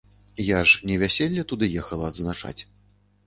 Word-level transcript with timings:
Я 0.43 0.59
ж 0.69 0.89
не 0.91 0.95
вяселле 1.03 1.43
туды 1.53 1.69
ехала 1.81 2.09
адзначаць. 2.13 2.57